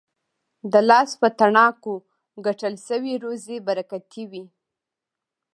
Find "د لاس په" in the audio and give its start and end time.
0.71-1.27